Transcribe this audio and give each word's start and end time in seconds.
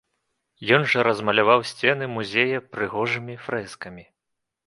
Ён 0.75 0.85
жа 0.93 1.03
размаляваў 1.07 1.61
сцены 1.73 2.09
музея 2.15 2.63
прыгожымі 2.77 3.35
фрэскамі. 3.45 4.03